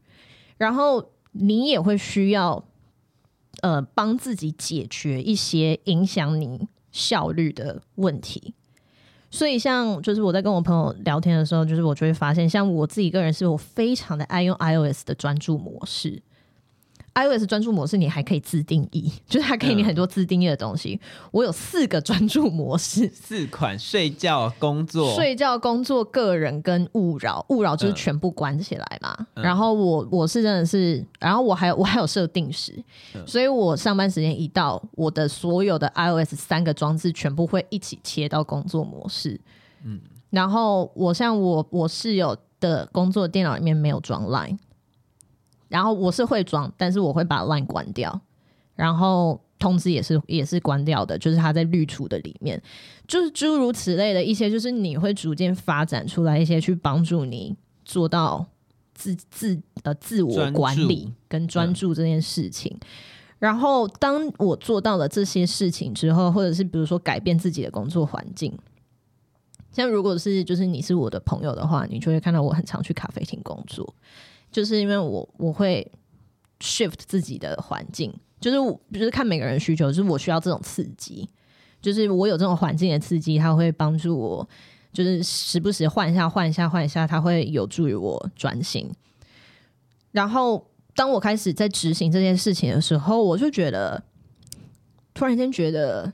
[0.57, 2.63] 然后你也会需要
[3.61, 6.67] 呃帮自己解决一些影响你。
[6.97, 8.53] 效率的问题，
[9.29, 16.21] 所以像就是我在跟我朋友聊天的时候，就是我就会发现，像我自己个人是我非常的爱用 iOS 的专注模式。
[17.17, 20.99] iOS 专注模式，你还可以自定义， 就是它给你很多自定义的东西。
[21.01, 27.43] 嗯、我有四个专注模式， 四款：睡觉、工作、睡觉、工作、个人跟勿扰。
[27.49, 29.17] 勿扰就是全部关起来嘛。
[29.33, 32.71] 嗯、然后我我是真的是，然后我还有我还有设定时，
[33.15, 39.41] 嗯、所以我上班时间一到，我的所有的 iOS 三个装置全部会一起切到工作模式。
[39.83, 39.99] 嗯，
[40.29, 44.57] 然后我像我我室友的工作电脑里面没有装 Line。
[45.67, 48.21] 然后我是会装，但是我会把 Line 关掉，
[48.75, 52.61] 然后通知也是也是关掉的，就是它在滤除的里面，
[53.07, 58.45] 就是诸如此类的一些，就是你会逐渐发展出来一些去帮助你做到
[58.93, 62.71] 自自呃自我管理跟专注这件事情。
[62.79, 62.87] 嗯、
[63.39, 68.57] 然后当我做到了这些事情之后，或者是比如说改变自己的工作环境，
[69.71, 73.93] 像如果是就是你是我的朋友的话，你就会看到我很常去咖啡厅工作。
[74.51, 75.89] 就是因为我我会
[76.59, 81.29] shift 自己的环境，就是我就是看每个人需求，就是我需要这种刺激，
[81.81, 84.49] 就是我有这种环境的刺激，它会帮助我，
[84.91, 88.89] 就是时不时换一下换一下换一下，它会有助于我专心。
[90.11, 94.03] 然后当我开始在执行这件事情的时候，我就觉得
[95.13, 96.11] 突然间觉得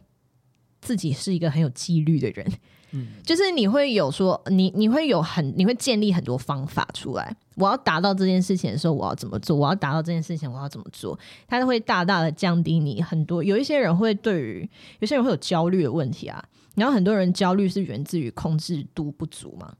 [0.81, 2.45] 自己是一个很有纪律的人。
[2.91, 7.37] 嗯， 就是你会有说，你你会有很，你会建立很多方法出来。
[7.55, 9.55] 我要达到这件事情的时候，我要怎么做？
[9.55, 11.17] 我要达到这件事情，我要怎么做？
[11.47, 13.43] 它会大大的降低你很多。
[13.43, 16.43] 有一些人会对于，有些人会有焦虑的问题啊。
[16.75, 19.75] 然后很多人焦虑是源自于控制度不足嘛。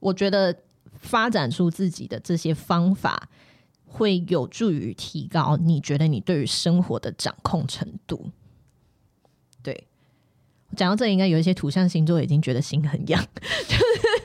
[0.00, 0.56] 我觉得
[0.98, 3.28] 发展出自己的这些方法，
[3.84, 8.30] 会有助于提高你觉得你对于生活的掌控程度。
[9.62, 9.86] 对。
[10.74, 13.24] 讲到这，应该有一些土象星座已经觉得心很痒，
[13.68, 14.15] 就 是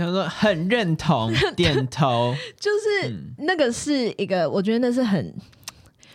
[0.00, 5.34] 想说很认同， 点头，就是那个是一个，我觉得那是很，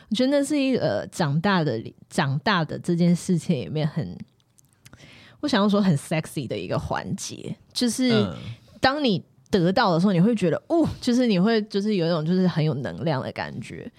[0.10, 4.18] 我觉得那是一个长大的长大的这件事情里面很，
[5.40, 8.12] 我想要说很 sexy 的一个环节，就是
[8.82, 13.90] 当你得到的时候，你会觉得哦，就是你会就是有一种就是很有能量的感觉。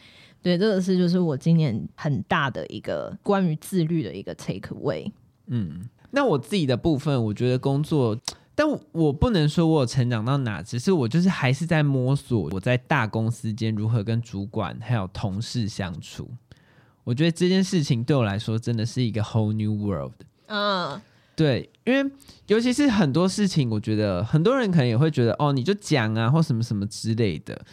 [0.43, 5.11] 对，这个是就是我今年很大的一个关于自律的一个 take away。
[5.47, 8.17] 嗯，那我自己的部分，我觉得工作，
[8.57, 16.29] 但我不能说我有成长到哪，只是我就是还是在摸索我在大公司间如何跟主管还有同事相处。
[17.05, 20.15] 我觉得这件事情对我来说真的是一个 whole new world。
[20.47, 21.01] 嗯，
[21.37, 22.11] 对，因为
[22.47, 27.65] 尤其是很多事情，我觉得很多人可能也会觉得，哦，你就讲啊，或什么什么之类的。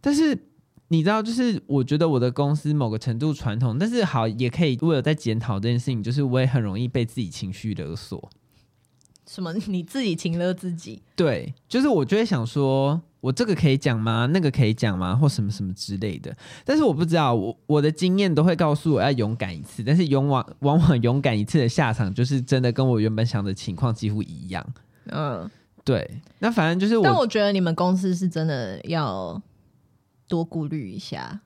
[0.00, 0.38] 但是
[0.88, 8.30] 你知道，就是我觉得我的公司某个程度传统，但是好也可以，我有在检讨这件事情，就是我也很容易被自己情绪勒索。
[9.28, 9.52] 什么？
[9.68, 11.02] 你自己情勒自己？
[11.14, 14.26] 对，就是我就会想说，我这个可以讲吗？
[14.32, 15.14] 那个可以讲吗？
[15.14, 16.34] 或什么什么之类的。
[16.64, 24.66] 但是我不知道，我我的经验都会告诉我要勇敢一次，但是勇往往往勇敢一次的下场，就是真的跟我原本想的情况几乎一样。
[25.10, 25.48] 嗯，
[25.84, 26.10] 对。
[26.38, 29.40] 那反正就是我，但我觉得你们公司是真的要
[30.26, 31.40] 多顾虑一下。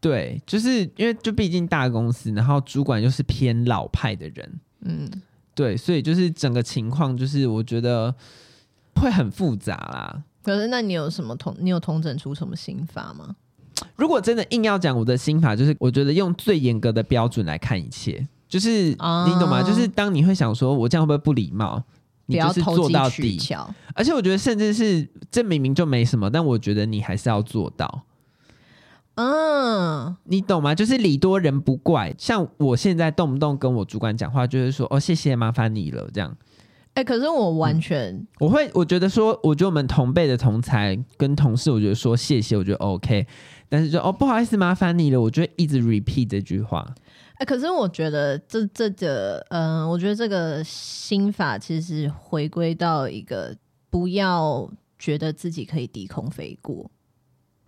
[0.00, 4.60] 对，就是因为就毕竟大公司，然后主管又是偏老派的人。
[4.80, 5.08] 嗯。
[5.60, 8.14] 对，所以就是整个情况，就是我觉得
[8.94, 10.22] 会很复杂啦。
[10.42, 11.54] 可是，那你有什么同？
[11.58, 13.36] 你有同整出什么心法吗？
[13.94, 19.62] 如果真的硬要讲我的心法，就是我觉得用最严格的标准来看一切，就是、啊、你懂吗？
[19.62, 21.84] 就是当你会想说，我这样会不会不礼貌？
[22.24, 23.38] 你就是做到底。
[23.94, 28.02] 而且我觉得，甚至是这明明就没什么，但我觉得你还是要做到。
[29.20, 30.74] 嗯，你懂吗？
[30.74, 32.14] 就是礼多人不怪。
[32.16, 36.34] 像我现在动不动跟我主管讲话，就是说哦，谢谢，麻烦你了，这样。
[36.94, 43.26] 哎、欸，可是我完全，嗯、我会，我觉得说，我觉得我们同辈的同才跟同事，我觉得说谢谢，我觉得 OK。
[43.68, 46.86] 但是就哦，不好意思，麻烦你了，我就一直 repeat 这句话。
[47.34, 53.54] 哎、欸，可是我觉得这这个，嗯、呃，我觉得这个心法其实回归到一个，
[53.90, 56.90] 不要觉得自己可以低空飞过。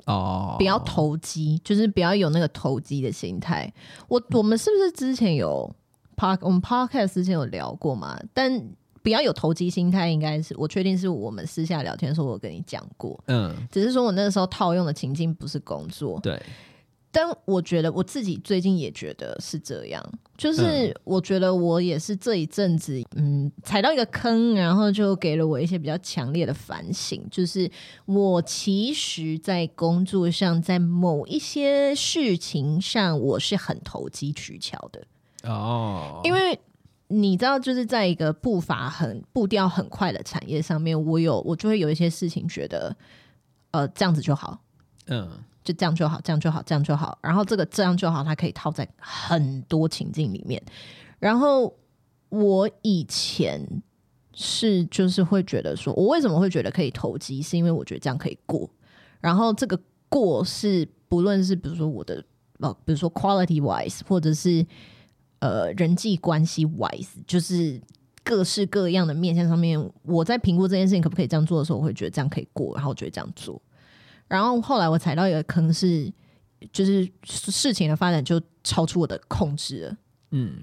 [0.06, 0.58] 哦，oh.
[0.58, 3.72] 不要投机，就是不要有那个投机的心态。
[4.08, 5.70] 我我们是不是之前有
[6.16, 8.18] park 我们 podcast 之前有聊过嘛？
[8.32, 8.62] 但
[9.02, 13.18] 不要有投机心态，应该是我确定是我们私下聊天的时候我跟你讲过。
[13.26, 16.20] 嗯，只是说我那个时候套用的情境不是工作。
[16.20, 16.40] 对。
[17.14, 20.02] 但我觉得我自己最近也觉得是这样，
[20.38, 27.70] 就是我觉得我也是这一阵子，嗯，踩到一个坑，然后就给了我一些比较强烈的反省，就是
[28.06, 35.04] 我其实，在工作上，在某一些事情上，我是很投机取巧的
[35.44, 36.58] 哦，因为
[37.08, 42.96] 你知道，就是在一个步伐很步调很快的产业上面，我有我就会有一些事情觉得，
[43.72, 44.58] 呃，这样子就好，
[45.06, 45.30] 嗯。
[45.64, 47.16] 就这样就好，这样就好，这样就好。
[47.22, 50.60] 然后这个这样就好，它可以套在很多情境里面。
[51.20, 51.72] 然后
[52.30, 53.64] 我以前
[54.34, 58.68] 是就是会觉得说，我为什么会觉得可以投机，是因为我觉得这样可以过。
[59.20, 62.24] 然后这个过是不论是比如说我的
[62.58, 64.66] 呃，比如说 quality wise，或者是
[65.38, 67.80] 呃人际关系 wise，就是
[68.24, 73.62] 各式各样的面向上面，我在评估这件事情可不可以这样做的时候，我会觉得这样可以过，然后我觉得这样做。
[74.32, 76.10] 然后后来我踩到一个坑是，
[76.72, 79.96] 就是事情的发展就超出我的控制了，
[80.30, 80.54] 嗯，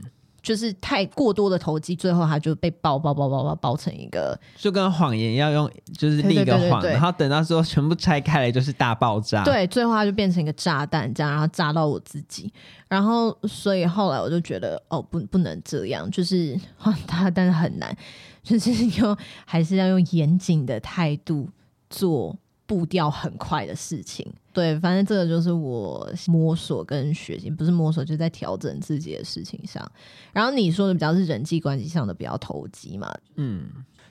[0.41, 12.51] 就是太过多的投机，最后它就被包包包包包包成一个，就跟谎言要用，就是另一个谎，然后等到时候全部拆开来就是大爆炸，对，最后它就变成一个炸弹，这样然后炸到我自己，
[12.87, 16.59] 然后所以后来我就觉得哦不不能这样，就是
[17.05, 17.95] 它 但是很难，
[18.41, 21.47] 就是用还是要用严谨的态度
[21.87, 22.35] 做。
[22.69, 29.91] 步调很快的事情，对，反正这个就是我摸索跟学习，不是摸索，就是在调整自己的事情上。
[30.31, 33.63] 然后你说的比较是人际关系上的比较投机嘛，嗯，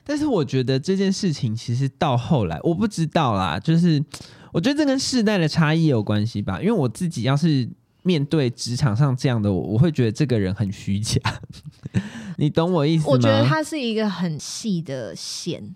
[0.02, 4.04] 但是我觉得这件事情其实到后来我不知道啦，就是
[4.52, 7.68] 我觉得这跟世代的差异有关系吧，因为我自己要是
[8.02, 11.20] 面对职场上这样的我，我会觉得这个人很虚假，
[12.38, 13.12] 你懂我意思吗？
[13.12, 15.74] 我觉得他是一个很细的线，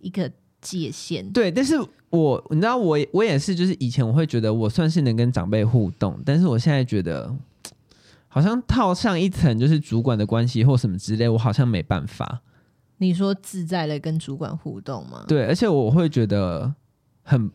[0.00, 0.28] 一个
[0.60, 1.74] 界限，对，但是。
[2.10, 7.30] 我你知道我我也是，就是以前我会觉得我算是能跟长辈互动，但是我现在觉得
[8.28, 12.40] 好像套上一层就是主管的关系或什么之类，我好像没办法。
[12.96, 15.22] 你说自在的跟主管互动吗？
[15.28, 16.74] 对，而且我会觉得
[17.22, 17.50] 很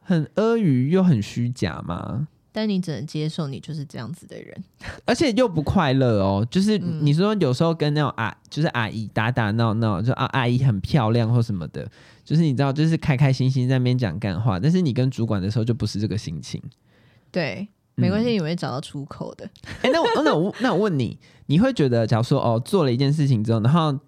[0.00, 2.28] 很阿谀又很虚假吗？
[2.52, 4.64] 但你只能接受你就是这样子的人，
[5.06, 6.46] 而且又不快乐哦。
[6.50, 11.90] 就是你说有时候跟那种阿就是阿姨打打闹闹，就啊阿姨很漂亮或什么的。
[12.24, 16.62] 就是你知道，就是开开心心在那边讲干话，但是你跟主管的时候就不是这个心情。
[17.30, 19.48] 对，没关系，你会找到出口的。
[19.80, 23.98] 哎、那我那我那我问你，你会觉得，假如说哦，做了一件事情之后，然后。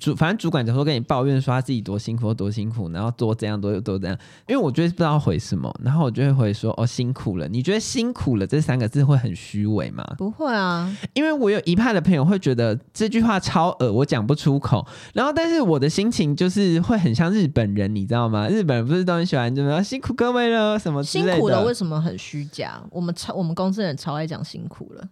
[0.00, 7.46] 主反正主管假如说跟你抱怨说他自己多辛苦多辛苦，然后多怎样多多怎样，因为我觉得不知道回什么，然后我就会回说哦辛苦了。
[7.46, 10.02] 你觉得辛苦了这三个字会很虚伪吗？
[10.16, 14.86] 不会啊，因为我有一派的朋友会觉得这句话超恶，我讲不出口。
[15.12, 18.48] 然后但是我的心情就是会很像日本人，你知道吗？
[18.48, 21.04] 日本人不是都很喜欢就说辛苦各位了什么？
[21.04, 22.82] 辛苦了为什么很虚假？
[22.90, 25.04] 我们超我们公司人超爱讲辛苦了。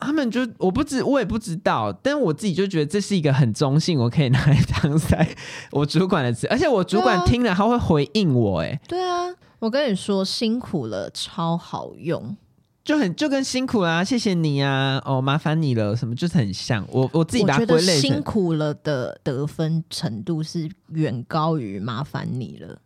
[0.00, 5.28] 他们就我不知我也不知道，但我自己就觉得这是一个很中性，我可以拿来当在
[5.72, 9.28] 我主管的词，而且我主管听了他会回应我，哎，对啊，
[9.58, 12.36] 我跟你说辛苦了，超好用，
[12.82, 22.78] 就很就跟辛苦啦、啊，谢谢你啊，哦，麻烦你了，什么就是很像我我自己把它归类辛苦了的得分程度是远高于麻烦你了，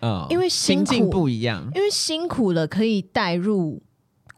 [0.00, 3.82] 嗯，因为辛苦不一样，因为辛苦了可以带入。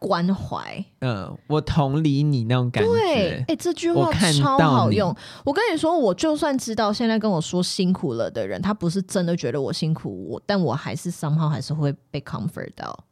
[0.03, 2.89] 关怀，嗯，我同理你那种感觉。
[2.89, 5.09] 对，哎、欸，这句话超好用。
[5.09, 13.05] 我，我跟你说，我就算知道现在跟我说辛苦了的人，他不是真的觉得我辛苦，我，但我还是 somehow 还是会被 comfort 到。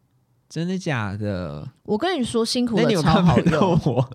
[0.49, 1.65] 真的假的？
[1.83, 3.79] 我跟你说辛苦了超好用。
[3.85, 4.09] 我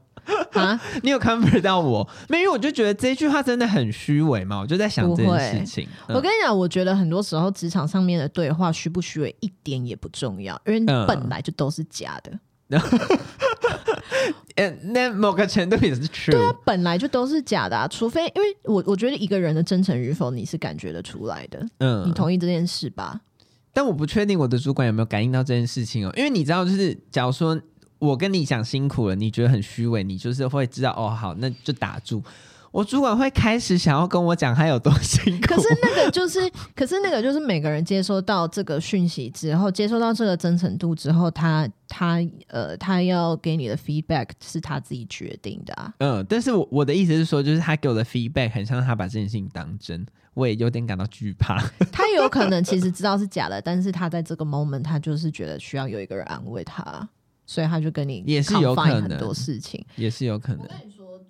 [0.52, 2.06] 啊，你有 comfort 到我？
[2.28, 4.60] 没有，我就觉得这句话真的很虚伪嘛。
[4.60, 5.88] 我就在想这件事情。
[6.08, 12.30] 嗯、我跟你讲，我觉得很多时候职场上面的对话虚不虚伪一点也不重要，因为本来就都是假的。
[12.32, 12.40] 嗯
[14.84, 16.32] 那某个程度也是 true。
[16.32, 21.64] 对啊，本来就都是假的啊，除非因为我我觉得一个人的真诚与否，你是感觉得出来的。
[21.78, 23.20] 嗯，你同意这件事吧？
[23.72, 27.60] 但我不确定我的主管有没有感应到这件事情哦，因为你知道，就是假如说
[27.98, 32.22] 我跟你讲辛苦了，你觉得很虚伪，你就是会知道哦，好，那就打住。
[32.76, 36.40] 我主管会开始想要跟我讲他有多辛苦，可是那个就是，
[36.76, 42.18] 可是那个就是每个人接收到这个讯息之后，接收到这个真诚度之后，他他
[42.48, 45.94] 呃，他要给你的 feedback 是他自己决定的啊。
[46.00, 50.04] 嗯，但是我我的意思是说，就是他给我的 feedback 很像他把这件事情当真，
[50.34, 51.58] 我也有点感到惧怕。
[51.90, 57.08] 他有可能其实知道是假的，但是他在这个 moment 他就是觉得需要有一个人安慰他，
[57.46, 60.68] 所以他就跟你也是有可能很多事情，也是有可能。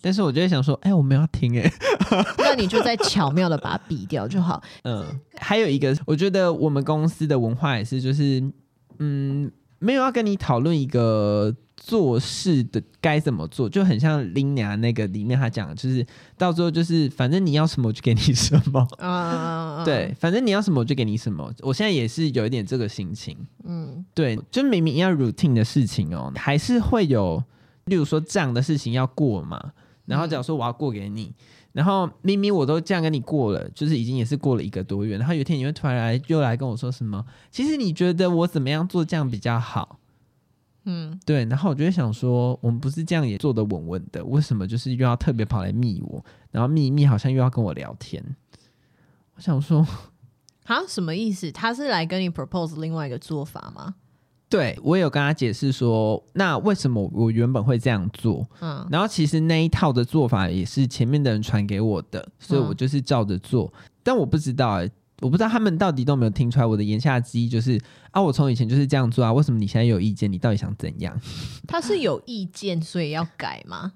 [0.01, 1.73] 但是我就会想说，哎、欸，我们要听哎、欸，
[2.39, 4.63] 那你就再巧妙的把它比掉就好。
[4.83, 5.05] 嗯，
[5.37, 8.43] 还有一个，我觉得我们公司的文化也是，就是
[8.99, 16.07] 嗯，没有要跟你讨论一个做事的该怎么做，就很像林娘那个里面他讲的，就是
[16.39, 21.53] 到最后就是反正你要什么我就给你什么 啊，对，反正你要什么我就给你什么。
[21.61, 27.43] 我现在也是有一点这个心情，嗯，对，就明明要 routine 的事情哦，还是会有，
[27.87, 29.73] 例如说这样的事情要过嘛。
[30.07, 31.35] 然后假如说我要过给你，
[31.73, 37.25] 然后明明我都这样跟你过了，就是已经也是过了一个多月，然后有一天你会突然来又来跟我说什么？
[37.51, 39.99] 其实你觉得我怎么样做这样比较好？
[40.85, 41.45] 嗯，对。
[41.47, 46.25] 然后我就会想说，我们不是这样也做得稳稳的，为什么就是又要特别跑来密我？
[46.53, 48.25] 然后密密好像又要跟我聊天。
[49.35, 49.87] 我想说，
[50.67, 51.51] 啊，什么意思？
[51.51, 53.97] 他是来跟你 propose 另外一个做法吗？
[54.49, 58.47] 对，我也有跟他解释说，那为什么我原本会这样做？
[58.61, 63.73] 嗯，然后其实那一套的做法也是前面的人传给我的，所以我就是照着做。
[63.77, 64.91] 嗯、但我不知道、欸，
[65.21, 67.81] 我不知道他们到底都没有听出来我的言下之意，就是
[68.13, 70.31] 啊，我从以前就是这样做啊，为什么你现在有意见？
[70.31, 71.19] 你到底想怎样？
[71.67, 73.95] 他是有意见，所以要改吗？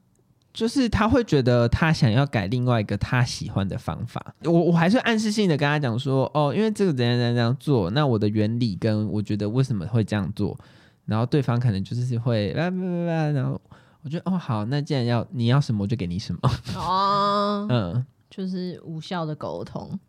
[0.52, 10.58] 就是他会觉得他想要改另外一个他喜欢的方法，我我还是暗示性的跟他讲说，哦，因为这个怎样怎样怎样做，那我的原理跟我觉得为什么会这样做，
[11.06, 13.60] 然后对方可能就是会，然后
[14.02, 20.00] 我觉得哦好，那既然要你要什么我就给你什么， 哦，嗯，就是无效的沟通，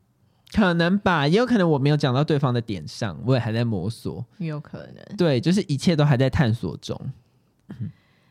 [0.51, 6.99] 可能吧，也有可能我没有讲到对方的点上，我也还在摸索，有可能，对，就是一切都还在探索中。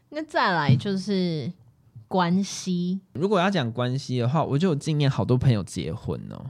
[0.09, 1.53] 那再来就是。
[2.11, 6.45] 关系，如果要讲关系的话，我就有经验，好多朋友结婚哦。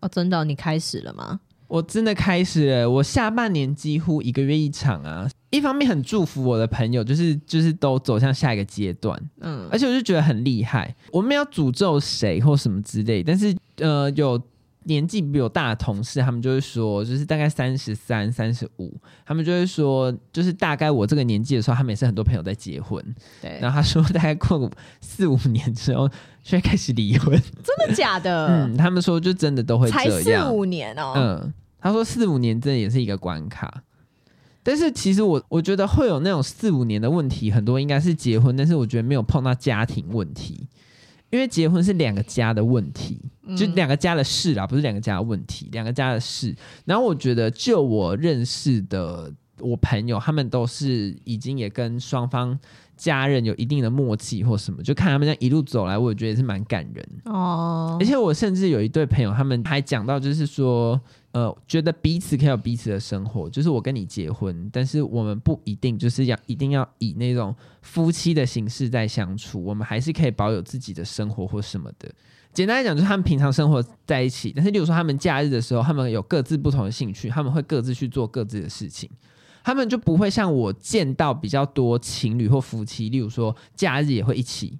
[0.00, 1.40] 哦，真的，你开始了吗？
[1.66, 5.26] 我真的开始了，我下半年几乎一个月一场啊。
[5.48, 10.94] 一方面很祝福我的朋友，就是就是都走向下一个阶段，嗯，而且我就觉得很厉害。
[11.10, 14.38] 我没有诅咒谁或什么之类，但是呃有。
[14.84, 18.92] 年纪比我大的同事，他们就会说，就是大概三十三、三十五，
[19.24, 23.02] 他们就会说，就是大概我这个年纪的时候，他们也是很多朋友在结婚。
[23.40, 24.70] 对，然后他说，大概过
[25.00, 26.08] 四五年之后
[26.42, 27.30] 就会开始离婚。
[27.62, 28.46] 真的假的？
[28.66, 30.04] 嗯，他们说就真的都会这样。
[30.04, 31.12] 才四五年哦。
[31.16, 33.82] 嗯，他说四五年真的也是一个关卡。
[34.64, 40.68] 但是其实我我觉得会有那种四五年的问题，很多应该是结婚，但是我觉得没有碰到家庭问题。
[41.32, 43.18] 因为结婚是两个家的问题，
[43.56, 46.54] 就两个家的事啦，不是两个家的问题，两个家的事。
[46.84, 49.32] 然后我觉得，就我认识的
[49.62, 52.58] 我朋友，他们都是已经也跟双方
[52.96, 57.96] 家人有一定的默契或什么，就看他们这样一路走来，我觉得也是蛮感人哦。
[58.00, 61.00] 而且我甚至有一对朋友，他们还讲到，就是说。
[61.32, 72.06] 呃，觉得彼此可以有彼此的生活，就是我跟你结婚，但是我们不一定就是要一定要以那种夫妻的形式在相处，我们还是可以保有自己的生活或什么的。
[72.52, 79.08] 简单来讲，就是他们平常生活在一起，但是例如说他们假日的时候，他们有各自不同的兴趣，他们会各自去做各自的事情。
[79.64, 84.78] 他们就不会像我见到比较多情侣或夫妻，例如说假日也会一起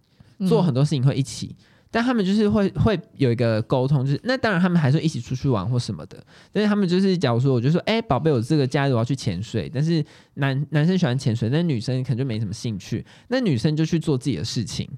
[0.49, 1.57] 做很多事情，会一起。
[1.59, 6.17] 嗯但他们就是会会有一个沟通，就是那当然他们还是会一起出去玩或什么的。
[6.51, 9.71] 但是他们就是假如说，我就说，哎、欸，宝贝，我这个假日我要去潜水。
[9.71, 10.03] 但是
[10.37, 13.05] 男男生喜欢潜水，但女生可能就没什么兴趣。
[13.29, 14.89] 那女生就去做自己的事情，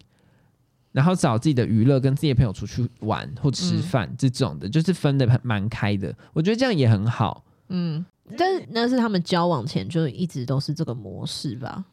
[0.92, 6.14] 然后找自己的娱乐，跟自己的朋友出去玩或吃饭、嗯、这种的，就是分的蛮开的。
[6.32, 7.44] 我觉得这样也很好。
[7.70, 11.84] 嗯，但是那是他们交往前就一直都是这个模式吧？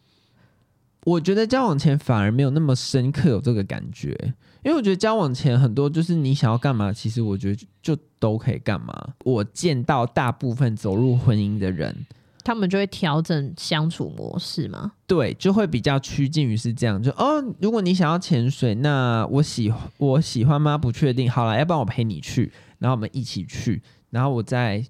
[1.03, 4.15] 我觉得交往前反而没有那么深刻有这个感觉，
[4.63, 8.93] 因为我觉得交往前很多就是你想要干嘛，其实我觉得就都可以干嘛。
[9.25, 12.05] 我见到大部分走入婚姻的人，
[12.43, 14.91] 他们就会调整相处模式嘛？
[15.07, 17.01] 对，就会比较趋近于是这样。
[17.01, 20.77] 就哦，如果你想要潜水，那我喜我喜欢吗？
[20.77, 21.27] 不确定。
[21.29, 24.85] 好了，要不然我陪你去，然后我们一起去，然后我再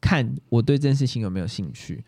[0.00, 2.04] 看我对这件事情有没有兴趣。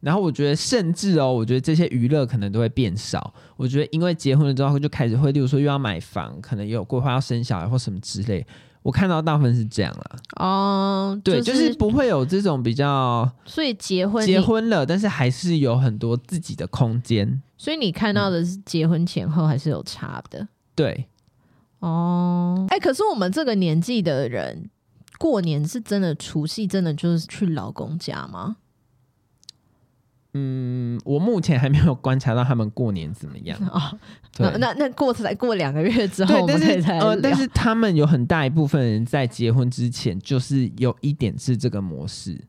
[0.00, 3.32] 然后我觉得，甚至哦，我觉得这些娱乐可能都会变少。
[3.56, 8.44] 我觉得，因为结婚了之后就开始会，例如说又要买房，可能也有规划要生小孩或什么之类。
[8.82, 10.16] 我看到大部分是这样了。
[10.40, 13.30] 哦，对，就是、就是不会有这种比较。
[13.44, 17.40] 所以结婚结婚了，但是还是有很多自己的空间。
[17.56, 20.40] 所以你看到的是结婚前后还是有差的。
[20.40, 21.06] 嗯、对。
[21.78, 24.68] 哦，哎，可是我们这个年纪的人，
[25.22, 28.56] 过年是真的除夕，真的就是去老公家吗？
[30.34, 33.96] 嗯，我目前还没有观察到他们过年怎么样 哦。
[34.38, 42.42] 那那，那过才过两个月之后，对，但是呃，但是他们有很大一部分人在结婚之前就是有一点是这个模式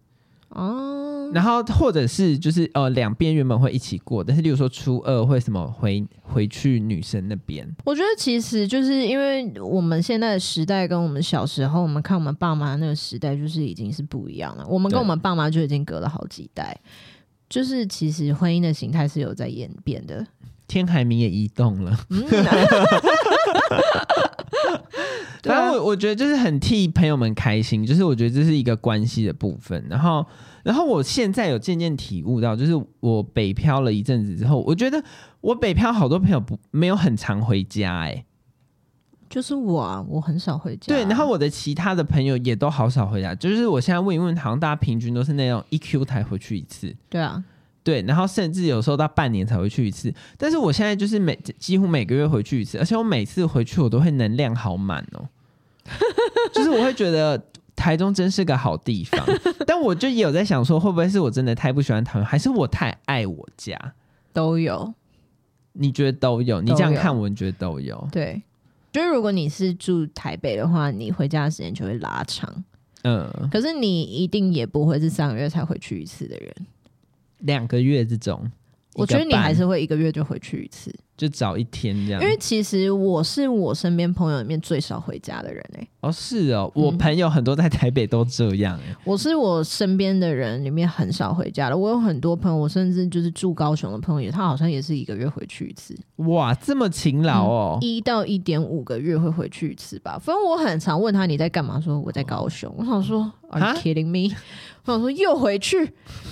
[0.49, 1.02] 哦。
[1.33, 7.67] 然后或者是就是呃，两边原本会一起过，但是例如说初二会什么回回去女生那边。
[7.83, 14.65] 我觉得其实就是因为我们现在的时代跟我们小时候，我们看我们爸妈那个时代就是已经是不一样了。
[14.67, 16.79] 我们跟我们爸妈就已经隔了好几代。
[17.49, 20.25] 就是其实婚姻的形态是有在演变的，
[20.67, 21.95] 天海明也移动了。
[22.09, 22.23] 嗯、
[25.43, 29.85] 然后我我觉得就是很替朋友们开心，就是我觉得这是一个关系的部分。
[29.89, 30.25] 然后，
[30.63, 35.03] 然后我现在有渐渐体悟到，就是我北漂了一阵子之后，我觉得
[35.41, 38.25] 我北漂好多朋友不没有很常回家、欸，哎。
[39.29, 40.93] 就是我啊，我很少回家。
[40.93, 43.33] 对，然后我的其他的朋友也都好少回家。
[43.33, 46.95] 就是我现在问一问，好像大家平均都是那种一 Q 才回去一次。
[47.09, 47.43] 对啊，
[47.83, 50.13] 对，然后甚至有时候到半年才会去一次。
[50.37, 55.27] 但是我现在就是每几乎每个月回去一次，而且我每次回去我都会能量好满哦。
[56.53, 57.41] 就是我会觉得
[57.75, 59.19] 台中真是个好地方，
[59.67, 63.77] 但我就也有在想说，会不会是我真的太不喜欢台湾，还是我太爱我家？
[64.31, 64.93] 都有，
[65.73, 66.61] 你觉得都有？
[66.61, 68.07] 你这样看我，你觉得都有？
[68.11, 68.41] 对。
[68.91, 72.63] 就是如果你是住台北的话，你回家的时间就会拉长。
[73.01, 76.55] 嗯，可是你一定也不会是三个月才回去一次的人，
[77.43, 78.51] 两个月这种，
[78.95, 80.93] 我觉得你还是会一个月就回去一次。
[81.15, 85.87] 就早一天这样，因为其实我是我身边朋友里面最少回家的人哎、欸。
[86.01, 91.77] 哦，是哦，我朋友很多在台北都这样、欸嗯、我是我身边的人里面很少回家的。
[91.77, 95.95] 我有很多朋友，我甚至就是住高雄的朋友，他好像也是一个月回去一次。
[96.15, 97.77] 哇，这么勤劳哦！
[97.79, 100.17] 一、嗯、到一点五个月会回去一次吧。
[100.17, 102.67] 反正我很常问他你在干嘛，说我在高雄。
[102.71, 104.35] 哦、我想说，Are you kidding me？
[104.85, 105.85] 我想说又回去，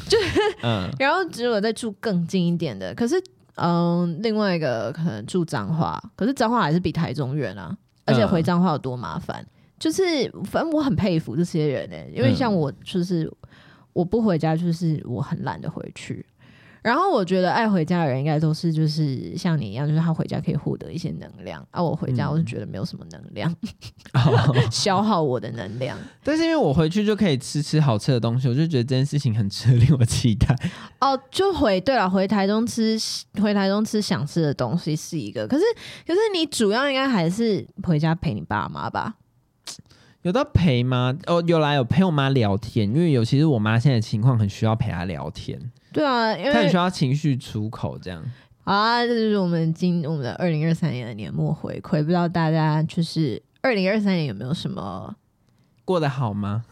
[0.07, 0.17] 就
[0.63, 3.21] 嗯， 然后只有再住更近一点的，可是。
[3.55, 9.47] 嗯，另外一个可能住彰化，可是彰化还是比台中远啊，而且回彰化有多麻烦，嗯，
[9.77, 10.01] 就是
[10.45, 13.31] 反正我很佩服这些人呢，欸，因为像我就是
[13.91, 16.25] 我不回家，就是我很懒得回去。
[16.81, 21.65] 然后我觉得爱回家的人应该都是就是像你一样，就是他回家可以获得一些能量。
[21.69, 23.55] 而、啊、我回家我是觉得没有什么能量，
[24.13, 25.95] 嗯、 消耗我的能量。
[26.23, 30.55] 但是因为我回去就可以吃吃好吃的东西，我就觉得这件事情很值得令我期待。
[30.99, 32.97] 哦，就回对了，回台中吃
[33.41, 35.63] 回台中吃想吃的东西是一个，可是
[36.07, 39.15] 可是你主要应该还是回家陪你爸妈吧？
[40.23, 41.15] 有到陪吗？
[41.27, 45.59] 哦，有来有陪我妈聊天，因为尤其是我妈现在情况很需要陪她聊天。
[45.93, 48.23] 对啊，因为他很需要情绪出口，这样。
[48.63, 55.13] 好啊，这就是我们今我们的二零二三年的年末回馈，不知道大家就是二零二三年有没有什么
[55.83, 56.63] 过得好吗？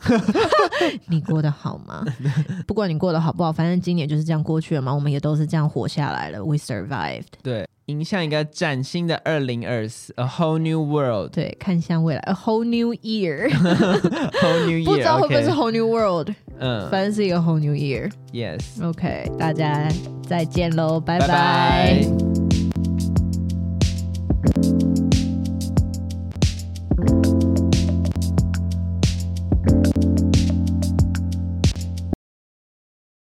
[1.10, 2.06] 你过得好吗？
[2.68, 6.44] 不管你过得好不好，反正今年就是这样过去了嘛，我们也都是这样活下来了。
[6.44, 7.26] We survived。
[7.42, 7.68] 对。
[7.90, 11.32] 迎向一个崭新的二零二四，a whole new world。
[11.34, 13.50] 对，看向未来，a whole new year。
[13.50, 16.30] whole new year，不知道会不会是 whole new world。
[16.60, 18.12] 嗯，反正是一个 whole new year。
[18.32, 18.62] Yes。
[18.84, 19.90] OK，大家
[20.28, 22.06] 再见喽，拜拜。